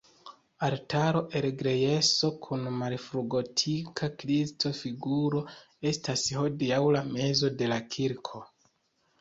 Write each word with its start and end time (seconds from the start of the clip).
Altaro 0.67 1.19
el 1.39 1.45
grejso 1.57 2.29
kun 2.45 2.63
malfrugotika 2.77 4.09
Kristo-figuro 4.23 5.43
estas 5.93 6.27
hodiaŭ 6.41 6.81
la 6.97 7.05
mezo 7.15 7.55
de 7.61 7.71
la 7.75 7.79
kirko. 7.99 8.47